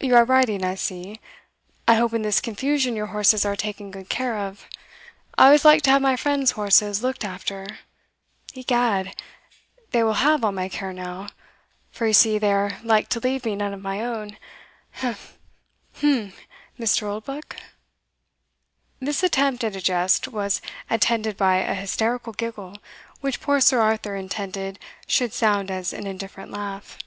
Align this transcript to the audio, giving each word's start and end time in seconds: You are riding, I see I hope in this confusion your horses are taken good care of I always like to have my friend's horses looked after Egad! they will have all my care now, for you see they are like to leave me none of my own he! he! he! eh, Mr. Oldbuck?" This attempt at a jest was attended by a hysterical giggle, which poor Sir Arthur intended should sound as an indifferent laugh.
You 0.00 0.16
are 0.16 0.24
riding, 0.26 0.66
I 0.66 0.74
see 0.74 1.18
I 1.88 1.94
hope 1.94 2.12
in 2.12 2.20
this 2.20 2.42
confusion 2.42 2.94
your 2.94 3.06
horses 3.06 3.46
are 3.46 3.56
taken 3.56 3.90
good 3.90 4.10
care 4.10 4.36
of 4.36 4.66
I 5.38 5.46
always 5.46 5.64
like 5.64 5.80
to 5.84 5.90
have 5.92 6.02
my 6.02 6.14
friend's 6.14 6.50
horses 6.50 7.02
looked 7.02 7.24
after 7.24 7.78
Egad! 8.54 9.16
they 9.92 10.02
will 10.02 10.12
have 10.20 10.44
all 10.44 10.52
my 10.52 10.68
care 10.68 10.92
now, 10.92 11.28
for 11.90 12.06
you 12.06 12.12
see 12.12 12.36
they 12.38 12.52
are 12.52 12.80
like 12.84 13.08
to 13.08 13.18
leave 13.20 13.46
me 13.46 13.56
none 13.56 13.72
of 13.72 13.80
my 13.80 14.04
own 14.04 14.36
he! 14.92 15.08
he! 15.08 15.12
he! 15.92 16.20
eh, 16.26 16.30
Mr. 16.78 17.04
Oldbuck?" 17.04 17.56
This 19.00 19.22
attempt 19.22 19.64
at 19.64 19.74
a 19.74 19.80
jest 19.80 20.28
was 20.28 20.60
attended 20.90 21.38
by 21.38 21.56
a 21.60 21.72
hysterical 21.74 22.34
giggle, 22.34 22.76
which 23.22 23.40
poor 23.40 23.58
Sir 23.58 23.80
Arthur 23.80 24.16
intended 24.16 24.78
should 25.06 25.32
sound 25.32 25.70
as 25.70 25.94
an 25.94 26.06
indifferent 26.06 26.50
laugh. 26.50 26.98